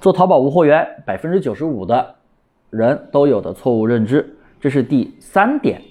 [0.00, 2.14] 做淘宝无货源，百分之九十五的
[2.70, 5.82] 人都有的错误认知，这是第三点。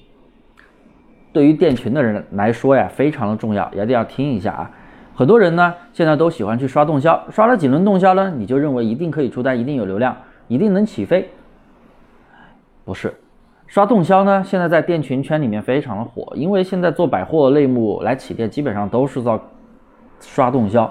[1.33, 4.71] 对于店群的人来说呀，非常的重要，一定要听一下啊。
[5.13, 10.15] 很多人呢，现在都喜欢去刷动销，刷了几轮动销呢，你就认为一定可以出单，一定有流量，
[10.47, 11.29] 一定能起飞。
[12.85, 13.13] 不是，
[13.67, 19.37] 刷动销呢，现在在店群圈里面非常的火，因为现在做百货类目来起店，基本上都是在
[20.21, 20.89] 刷动销。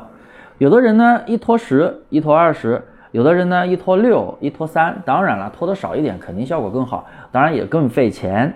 [0.59, 2.83] 有的人呢，一拖十，一拖二十。
[3.13, 8.53] 有的人呢，一拖六，一拖三，当然了，拖的少一点，肯定效果更好，当然也更费钱，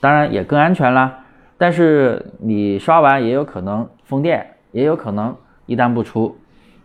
[0.00, 1.20] 当然也更安全啦。
[1.58, 6.38] 但是你刷完也有可能封店，也有可能一单不出。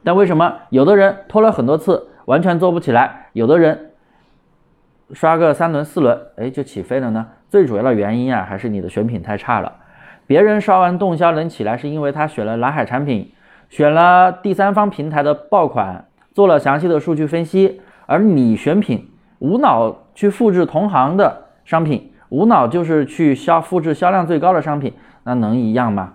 [0.04, 3.92] 但为什么有的人拖了很多次，完全做不起来，有的人
[5.14, 7.28] 刷个三轮四轮，哎，就起飞了呢？
[7.50, 9.74] 最主要的原因啊，还是你的选品太差了。
[10.26, 13.32] 别人刷完动销能起来，是因为他选了蓝海产品，
[13.70, 16.06] 选了第三方平台的爆款。
[16.34, 26.14] 做了详细的数据分析，而你选品无脑去复制同行的商品，无脑就是去销复制销量最高的商品，那能一样吗？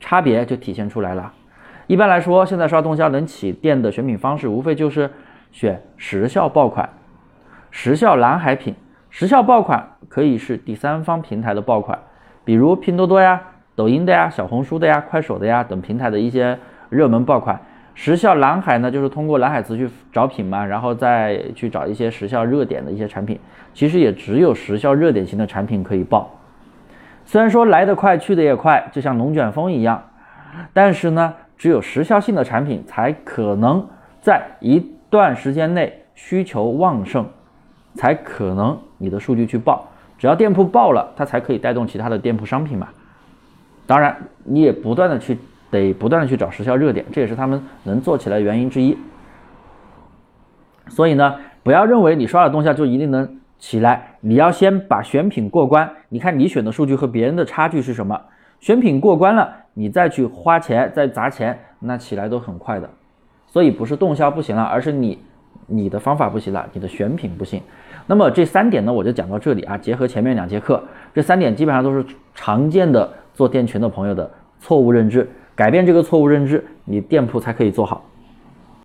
[0.00, 1.32] 差别就体现出来了。
[1.86, 5.10] 一般来说，现在刷动销能起店的选品方式，无非就是
[5.52, 6.88] 选时效爆款、
[7.70, 8.74] 时效蓝海品。
[9.10, 11.98] 时效爆款可以是第三方平台的爆款，
[12.44, 13.40] 比如拼多多呀、
[13.76, 17.60] 抖音的呀、小红书的呀、快手的呀等平台的一些热门爆款。
[17.94, 23.38] 时效蓝海呢，就是通过蓝海词去找品嘛，然后再去找一些时效热点的一些产品。
[23.72, 26.28] 其实也只有时效热点型的产品可以爆。
[27.24, 30.02] 虽然说来得快去得也快，就像龙卷风一样，
[30.72, 33.86] 但是呢，只有时效性的产品才可能
[34.20, 37.24] 在一段时间内需求旺盛，
[37.94, 39.88] 才可能你的数据去爆。
[40.18, 42.88] 只要店铺爆了，它才可以带动其他的店铺商品嘛。
[43.86, 45.38] 当然，你也不断的去。
[45.74, 48.96] 得不断的去找时效热点，这也是他们能做起来原因之一。
[50.88, 55.90] 所以呢，不要认为你刷了动销就一定能起来，你要先把选品过关。
[56.08, 58.20] 你看你选的数据和别人的差距是什么？
[58.60, 62.88] 选品过关了，你再去花钱再砸钱，那起来都很快的。
[63.46, 65.18] 所以不是动销不行了，而是你
[65.66, 67.60] 你的方法不行了，你的选品不行。
[68.06, 69.78] 那么这三点呢，我就讲到这里啊。
[69.78, 70.82] 结合前面两节课，
[71.14, 74.30] 这三点基本上都是常见的做店群的朋友的
[74.60, 75.28] 错误认知。
[75.56, 78.04] 改变这个错误认知，你店铺才可以做好。